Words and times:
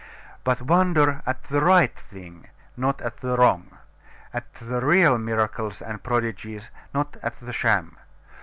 But 0.43 0.63
wonder 0.63 1.21
at 1.27 1.43
the 1.43 1.61
right 1.61 1.93
thing, 1.95 2.47
not 2.75 3.01
at 3.01 3.17
the 3.17 3.37
wrong; 3.37 3.77
at 4.33 4.51
the 4.55 4.83
real 4.83 5.19
miracles 5.19 5.79
and 5.79 6.01
prodigies, 6.01 6.71
not 6.91 7.17
at 7.21 7.35
the 7.39 7.53
sham. 7.53 7.97